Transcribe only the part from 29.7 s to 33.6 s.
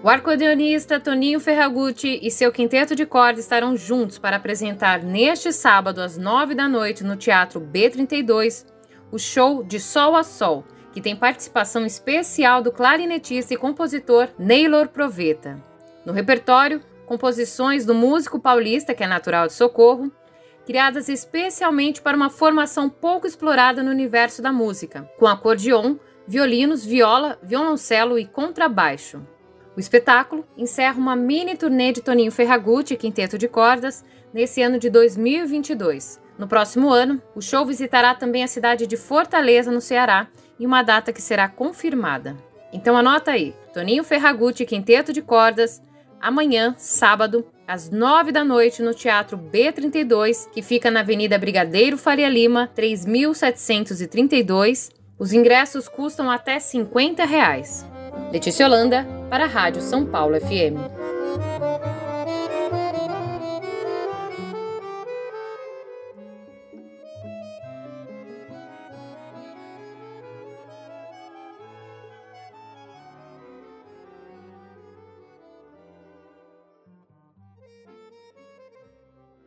O espetáculo encerra uma mini turnê de Toninho Ferragutti e Quinteto de